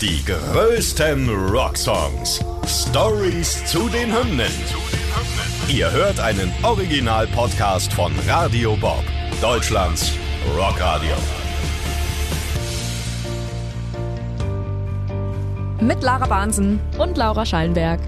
[0.00, 2.42] Die größten Rocksongs.
[2.66, 4.50] Stories zu den Hymnen.
[5.68, 9.04] Ihr hört einen Original-Podcast von Radio Bob,
[9.42, 10.12] Deutschlands
[10.56, 11.14] Rockradio.
[15.82, 16.80] Mit Lara Bahnsen.
[16.96, 18.00] und Laura Schallenberg.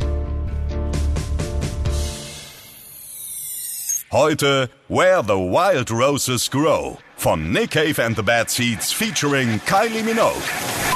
[4.10, 10.02] Heute Where the Wild Roses Grow von Nick Cave and the Bad Seeds featuring Kylie
[10.02, 10.91] Minogue.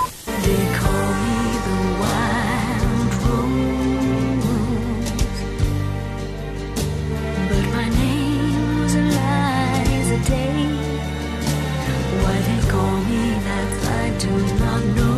[14.39, 15.16] Not know.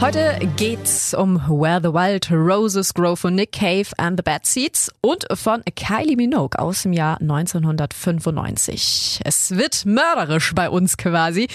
[0.00, 4.90] Heute geht's um Where the Wild Roses Grow von Nick Cave and the Bad Seeds
[5.00, 9.20] und von Kylie Minogue aus dem Jahr 1995.
[9.24, 11.48] Es wird mörderisch bei uns quasi.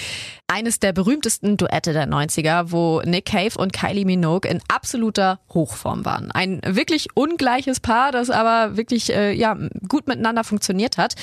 [0.48, 6.04] Eines der berühmtesten Duette der 90er, wo Nick Cave und Kylie Minogue in absoluter Hochform
[6.04, 6.32] waren.
[6.32, 9.56] Ein wirklich ungleiches Paar, das aber wirklich äh, ja,
[9.88, 11.14] gut miteinander funktioniert hat.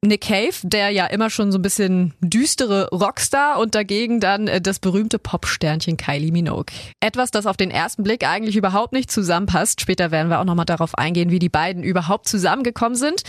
[0.00, 4.60] Nick Cave, der ja immer schon so ein bisschen düstere Rockstar und dagegen dann äh,
[4.60, 6.72] das berühmte Popsternchen Kylie Minogue.
[7.00, 9.80] Etwas, das auf den ersten Blick eigentlich überhaupt nicht zusammenpasst.
[9.80, 13.24] Später werden wir auch nochmal darauf eingehen, wie die beiden überhaupt zusammengekommen sind.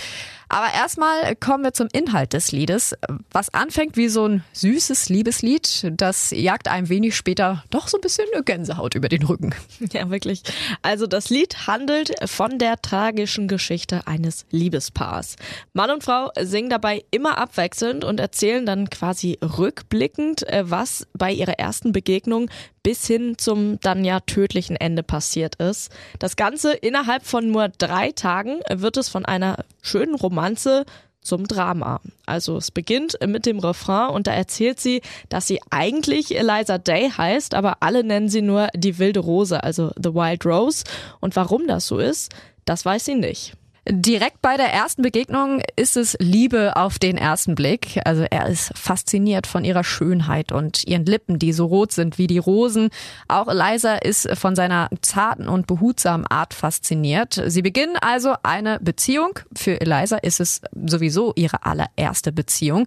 [0.49, 2.95] Aber erstmal kommen wir zum Inhalt des Liedes,
[3.31, 5.91] was anfängt wie so ein süßes Liebeslied.
[5.91, 9.53] Das jagt einem wenig später doch so ein bisschen eine Gänsehaut über den Rücken.
[9.91, 10.43] Ja, wirklich.
[10.81, 15.35] Also das Lied handelt von der tragischen Geschichte eines Liebespaars.
[15.73, 21.31] Mann und Frau singen dabei immer abwechselnd und erzählen dann quasi rückblickend, äh, was bei
[21.31, 22.49] ihrer ersten Begegnung
[22.83, 25.91] bis hin zum dann ja tödlichen Ende passiert ist.
[26.19, 30.85] Das Ganze innerhalb von nur drei Tagen wird es von einer schönen Romanze
[31.21, 31.99] zum Drama.
[32.25, 37.09] Also es beginnt mit dem Refrain und da erzählt sie, dass sie eigentlich Eliza Day
[37.09, 40.85] heißt, aber alle nennen sie nur die wilde Rose, also The Wild Rose.
[41.19, 42.31] Und warum das so ist,
[42.63, 43.53] das weiß sie nicht.
[43.91, 47.99] Direkt bei der ersten Begegnung ist es Liebe auf den ersten Blick.
[48.05, 52.27] Also er ist fasziniert von ihrer Schönheit und ihren Lippen, die so rot sind wie
[52.27, 52.91] die Rosen.
[53.27, 57.41] Auch Eliza ist von seiner zarten und behutsamen Art fasziniert.
[57.47, 59.39] Sie beginnen also eine Beziehung.
[59.55, 62.85] Für Eliza ist es sowieso ihre allererste Beziehung.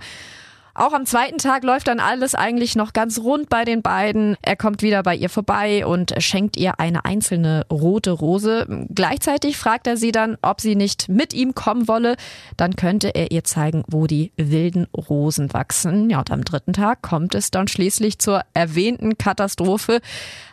[0.74, 4.36] Auch am zweiten Tag läuft dann alles eigentlich noch ganz rund bei den beiden.
[4.40, 8.66] Er kommt wieder bei ihr vorbei und schenkt ihr eine einzelne rote Rose.
[8.94, 12.16] Gleichzeitig fragt er sie dann, ob sie nicht mit ihm kommen wolle.
[12.56, 16.08] Dann könnte er ihr zeigen, wo die wilden Rosen wachsen.
[16.08, 20.00] Ja, und am dritten Tag kommt es dann schließlich zur erwähnten Katastrophe.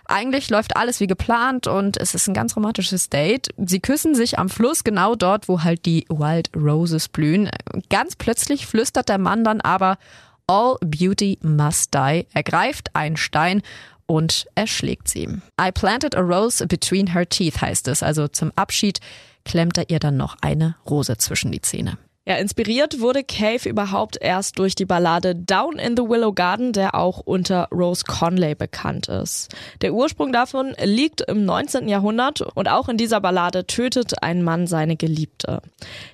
[0.09, 3.49] Eigentlich läuft alles wie geplant und es ist ein ganz romantisches Date.
[3.57, 7.47] Sie küssen sich am Fluss, genau dort, wo halt die Wild Roses blühen.
[7.91, 9.99] Ganz plötzlich flüstert der Mann dann aber,
[10.49, 12.25] All Beauty must die.
[12.33, 13.61] Er greift einen Stein
[14.07, 15.27] und erschlägt sie.
[15.61, 18.01] I planted a rose between her teeth heißt es.
[18.01, 18.99] Also zum Abschied
[19.45, 21.99] klemmt er ihr dann noch eine Rose zwischen die Zähne.
[22.27, 26.93] Ja, inspiriert wurde Cave überhaupt erst durch die Ballade Down in the Willow Garden, der
[26.93, 29.49] auch unter Rose Conley bekannt ist.
[29.81, 31.87] Der Ursprung davon liegt im 19.
[31.87, 35.61] Jahrhundert und auch in dieser Ballade tötet ein Mann seine Geliebte.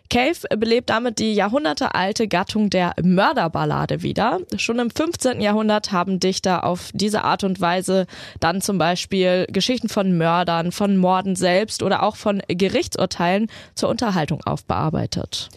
[0.10, 4.40] Cave belebt damit die jahrhundertealte Gattung der Mörderballade wieder.
[4.56, 5.42] Schon im 15.
[5.42, 8.06] Jahrhundert haben Dichter auf diese Art und Weise
[8.40, 14.42] dann zum Beispiel Geschichten von Mördern, von Morden selbst oder auch von Gerichtsurteilen zur Unterhaltung
[14.46, 15.50] aufbearbeitet.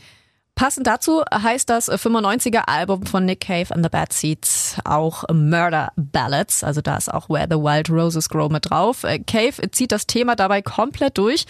[0.59, 5.93] Passend dazu heißt das 95er Album von Nick Cave and the Bad Seeds auch Murder
[5.95, 6.65] Ballads.
[6.65, 9.03] Also da ist auch Where the Wild Roses Grow mit drauf.
[9.29, 11.47] Cave zieht das Thema dabei komplett durch.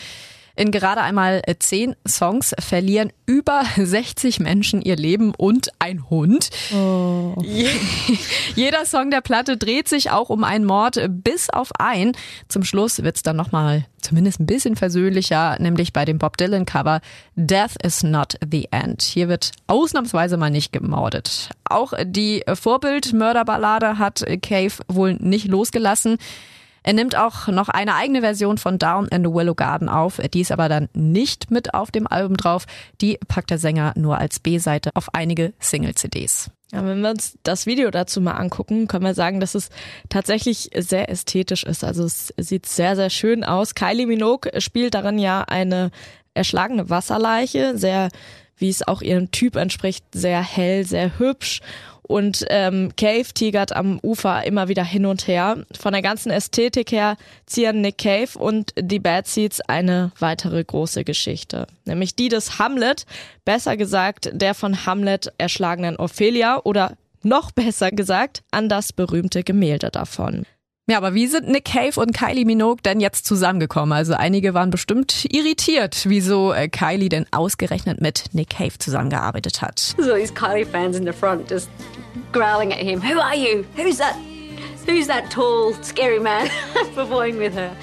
[0.58, 6.50] In gerade einmal zehn Songs verlieren über 60 Menschen ihr Leben und ein Hund.
[6.74, 7.36] Oh.
[8.56, 12.10] Jeder Song der Platte dreht sich auch um einen Mord, bis auf ein.
[12.48, 17.02] Zum Schluss wird's dann nochmal zumindest ein bisschen versöhnlicher, nämlich bei dem Bob Dylan Cover
[17.36, 19.02] Death is not the end.
[19.02, 21.50] Hier wird ausnahmsweise mal nicht gemordet.
[21.70, 26.18] Auch die Vorbildmörderballade hat Cave wohl nicht losgelassen.
[26.88, 30.22] Er nimmt auch noch eine eigene Version von Down in the Willow Garden auf.
[30.32, 32.64] Die ist aber dann nicht mit auf dem Album drauf.
[33.02, 36.50] Die packt der Sänger nur als B-Seite auf einige Single-CDs.
[36.72, 39.68] Ja, wenn wir uns das Video dazu mal angucken, können wir sagen, dass es
[40.08, 41.84] tatsächlich sehr ästhetisch ist.
[41.84, 43.74] Also es sieht sehr, sehr schön aus.
[43.74, 45.90] Kylie Minogue spielt darin ja eine
[46.32, 48.08] erschlagene Wasserleiche, sehr
[48.58, 51.60] wie es auch ihrem Typ entspricht, sehr hell, sehr hübsch.
[52.02, 55.64] Und ähm, Cave tigert am Ufer immer wieder hin und her.
[55.78, 61.04] Von der ganzen Ästhetik her ziehen Nick Cave und die Bad Seeds eine weitere große
[61.04, 61.66] Geschichte.
[61.84, 63.04] Nämlich die des Hamlet,
[63.44, 69.90] besser gesagt der von Hamlet erschlagenen Ophelia oder noch besser gesagt an das berühmte Gemälde
[69.90, 70.46] davon.
[70.90, 73.92] Ja, aber wie sind Nick Cave und Kylie Minogue denn jetzt zusammengekommen?
[73.92, 79.94] Also einige waren bestimmt irritiert, wieso äh, Kylie denn ausgerechnet mit Nick Cave zusammengearbeitet hat.
[79.98, 81.68] So these Kylie fans in the front just
[82.32, 83.02] growling at him.
[83.02, 83.66] Who are you?
[83.76, 84.14] Who's that?
[84.86, 86.48] Who's that tall, scary man
[86.94, 87.76] performing with her?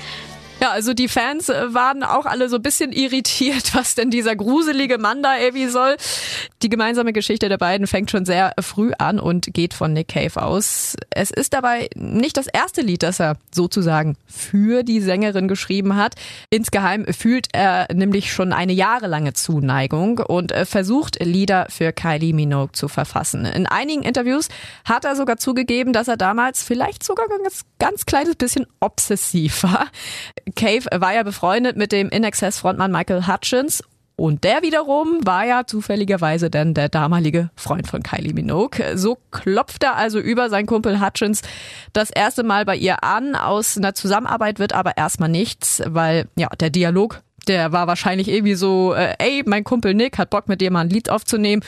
[0.62, 4.36] Ja, also die Fans äh, waren auch alle so ein bisschen irritiert, was denn dieser
[4.36, 5.98] gruselige Mann da irgendwie soll.
[6.62, 10.42] Die gemeinsame Geschichte der beiden fängt schon sehr früh an und geht von Nick Cave
[10.42, 10.96] aus.
[11.10, 16.16] Es ist dabei nicht das erste Lied, das er sozusagen für die Sängerin geschrieben hat.
[16.50, 22.72] Insgeheim fühlt er nämlich schon eine jahrelange Zuneigung und äh, versucht Lieder für Kylie Minogue
[22.72, 23.46] zu verfassen.
[23.46, 24.48] In einigen Interviews
[24.86, 29.64] hat er sogar zugegeben, dass er damals vielleicht sogar ein ganz, ganz kleines bisschen obsessiv
[29.64, 29.88] war.
[30.56, 33.84] Cave war ja befreundet mit dem In-Excess-Frontmann Michael Hutchins
[34.18, 38.98] und der wiederum war ja zufälligerweise dann der damalige Freund von Kylie Minogue.
[38.98, 41.42] So klopft er also über seinen Kumpel Hutchins
[41.92, 43.36] das erste Mal bei ihr an.
[43.36, 48.56] Aus einer Zusammenarbeit wird aber erstmal nichts, weil ja der Dialog, der war wahrscheinlich irgendwie
[48.56, 51.62] so, äh, ey, mein Kumpel Nick hat Bock mit dir mal ein Lied aufzunehmen.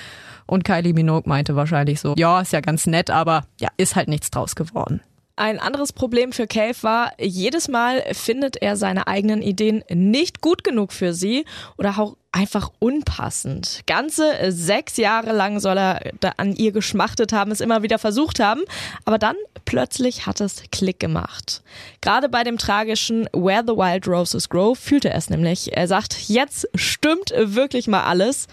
[0.45, 4.07] Und Kylie Minogue meinte wahrscheinlich so, ja, ist ja ganz nett, aber ja, ist halt
[4.07, 5.01] nichts draus geworden.
[5.39, 10.63] Ein anderes Problem für Cave war, jedes Mal findet er seine eigenen Ideen nicht gut
[10.63, 11.45] genug für sie
[11.77, 13.81] oder auch einfach unpassend.
[13.85, 18.39] Ganze sechs Jahre lang soll er da an ihr geschmachtet haben, es immer wieder versucht
[18.39, 18.61] haben,
[19.05, 19.35] aber dann
[19.65, 21.61] plötzlich hat es Klick gemacht.
[22.01, 25.77] Gerade bei dem tragischen Where the Wild Roses Grow fühlte er es nämlich.
[25.77, 28.47] Er sagt, jetzt stimmt wirklich mal alles.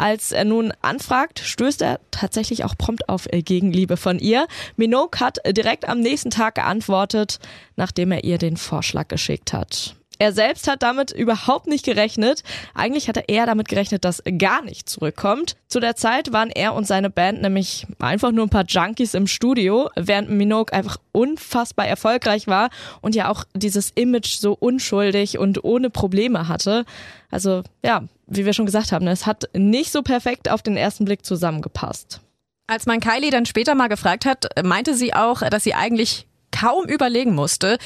[0.00, 4.46] Als er nun anfragt, stößt er tatsächlich auch prompt auf Gegenliebe von ihr.
[4.76, 7.38] Minogue hat direkt am nächsten Tag geantwortet,
[7.76, 9.99] nachdem er ihr den Vorschlag geschickt hat.
[10.20, 12.42] Er selbst hat damit überhaupt nicht gerechnet.
[12.74, 15.56] Eigentlich hatte er damit gerechnet, dass gar nicht zurückkommt.
[15.66, 19.26] Zu der Zeit waren er und seine Band nämlich einfach nur ein paar Junkies im
[19.26, 22.68] Studio, während Minogue einfach unfassbar erfolgreich war
[23.00, 26.84] und ja auch dieses Image so unschuldig und ohne Probleme hatte.
[27.30, 31.06] Also ja, wie wir schon gesagt haben, es hat nicht so perfekt auf den ersten
[31.06, 32.20] Blick zusammengepasst.
[32.66, 36.84] Als man Kylie dann später mal gefragt hat, meinte sie auch, dass sie eigentlich kaum
[36.84, 37.78] überlegen musste.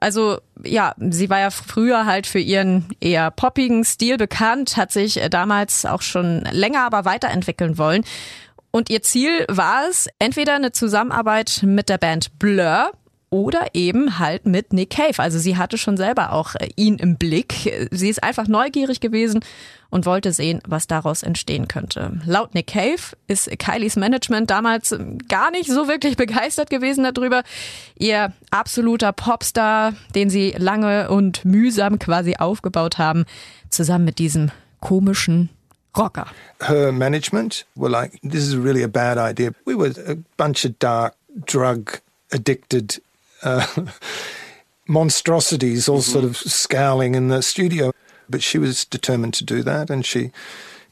[0.00, 5.20] Also ja, sie war ja früher halt für ihren eher poppigen Stil bekannt, hat sich
[5.30, 8.04] damals auch schon länger aber weiterentwickeln wollen.
[8.70, 12.92] Und ihr Ziel war es, entweder eine Zusammenarbeit mit der Band Blur
[13.30, 15.18] oder eben halt mit Nick Cave.
[15.18, 17.88] Also sie hatte schon selber auch äh, ihn im Blick.
[17.92, 19.40] Sie ist einfach neugierig gewesen
[19.88, 22.20] und wollte sehen, was daraus entstehen könnte.
[22.26, 24.96] Laut Nick Cave ist Kylies Management damals
[25.28, 27.42] gar nicht so wirklich begeistert gewesen darüber.
[27.96, 33.24] Ihr absoluter Popstar, den sie lange und mühsam quasi aufgebaut haben,
[33.68, 34.50] zusammen mit diesem
[34.80, 35.50] komischen
[35.96, 36.26] Rocker.
[36.60, 39.52] her management were like, this is really a bad idea.
[39.64, 41.14] We were a bunch of dark,
[41.46, 42.00] drug
[42.32, 43.02] addicted
[43.42, 43.66] uh,
[44.88, 47.92] monstrosities, all sort of scowling in the studio.
[48.28, 50.30] But she was determined to do that, and she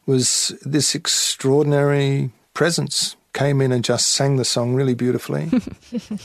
[0.06, 3.16] was this extraordinary presence.
[3.32, 5.50] Came in and just sang the song really beautifully.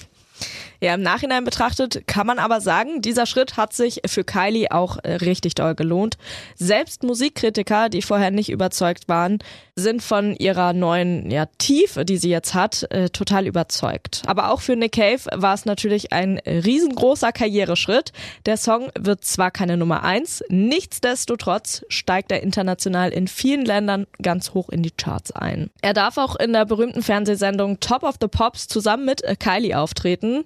[0.83, 4.97] Ja, im Nachhinein betrachtet kann man aber sagen, dieser Schritt hat sich für Kylie auch
[5.01, 6.17] äh, richtig doll gelohnt.
[6.55, 9.39] Selbst Musikkritiker, die vorher nicht überzeugt waren,
[9.77, 14.23] sind von ihrer neuen ja, Tiefe, die sie jetzt hat, äh, total überzeugt.
[14.27, 18.11] Aber auch für Nick Cave war es natürlich ein riesengroßer Karriereschritt.
[18.45, 24.53] Der Song wird zwar keine Nummer eins, nichtsdestotrotz steigt er international in vielen Ländern ganz
[24.53, 25.69] hoch in die Charts ein.
[25.81, 29.79] Er darf auch in der berühmten Fernsehsendung Top of the Pops zusammen mit äh, Kylie
[29.79, 30.43] auftreten.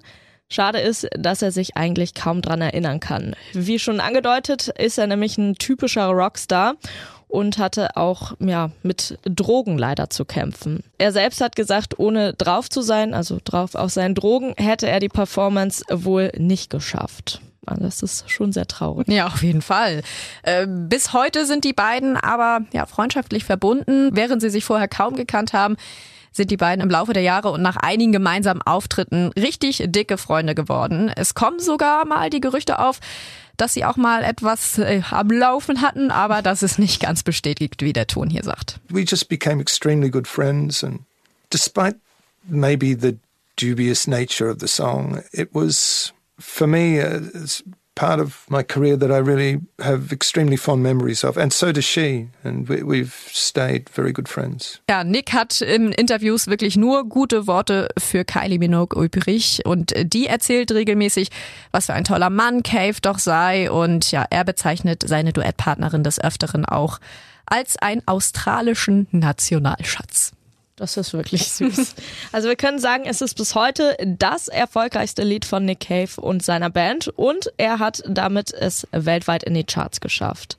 [0.50, 3.36] Schade ist, dass er sich eigentlich kaum dran erinnern kann.
[3.52, 6.76] Wie schon angedeutet, ist er nämlich ein typischer Rockstar
[7.28, 10.82] und hatte auch ja mit Drogen leider zu kämpfen.
[10.96, 15.00] Er selbst hat gesagt, ohne drauf zu sein, also drauf auf seinen Drogen, hätte er
[15.00, 17.42] die Performance wohl nicht geschafft.
[17.70, 19.08] Also das ist schon sehr traurig.
[19.08, 20.02] Ja, auf jeden Fall.
[20.42, 25.16] Äh, bis heute sind die beiden aber ja freundschaftlich verbunden, während sie sich vorher kaum
[25.16, 25.76] gekannt haben
[26.30, 30.54] sind die beiden im Laufe der Jahre und nach einigen gemeinsamen Auftritten richtig dicke Freunde
[30.54, 31.10] geworden.
[31.14, 33.00] Es kommen sogar mal die Gerüchte auf,
[33.58, 37.82] dass sie auch mal etwas äh, am Laufen hatten, aber das ist nicht ganz bestätigt,
[37.82, 38.80] wie der Ton hier sagt.
[38.88, 41.00] we just became extremely good friends, and
[41.50, 41.96] despite
[42.48, 43.18] maybe the
[43.56, 47.62] dubious nature of the song, it was for me uh, it's
[47.98, 51.36] part of my career that I really have extremely fond memories of.
[51.36, 52.28] And so does she.
[52.44, 54.80] And we, we've stayed very good friends.
[54.88, 60.28] Ja, Nick hat in Interviews wirklich nur gute Worte für Kylie Minogue übrig und die
[60.28, 61.30] erzählt regelmäßig,
[61.72, 66.20] was für ein toller Mann Cave doch sei und ja, er bezeichnet seine Duettpartnerin des
[66.20, 67.00] Öfteren auch
[67.46, 70.32] als einen australischen Nationalschatz.
[70.78, 71.94] Das ist wirklich süß.
[72.32, 76.42] Also wir können sagen, es ist bis heute das erfolgreichste Lied von Nick Cave und
[76.42, 80.56] seiner Band und er hat damit es weltweit in die Charts geschafft.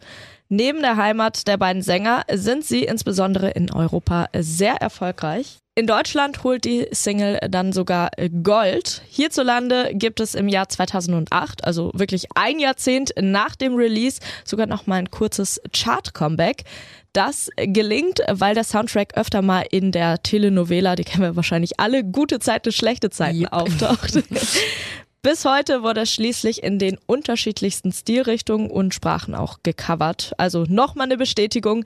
[0.50, 5.60] Neben der Heimat der beiden Sänger sind sie insbesondere in Europa sehr erfolgreich.
[5.80, 8.12] In Deutschland holt die Single dann sogar
[8.44, 9.02] Gold.
[9.08, 14.88] Hierzulande gibt es im Jahr 2008, also wirklich ein Jahrzehnt nach dem Release, sogar noch
[14.88, 16.66] mal ein kurzes Chart-Comeback.
[17.14, 22.04] Das gelingt, weil der Soundtrack öfter mal in der Telenovela, die kennen wir wahrscheinlich alle,
[22.04, 23.54] gute Zeiten, schlechte Zeiten Yep.
[23.54, 24.20] auftaucht.
[25.22, 30.34] Bis heute wurde es schließlich in den unterschiedlichsten Stilrichtungen und Sprachen auch gecovert.
[30.38, 31.86] Also nochmal eine Bestätigung,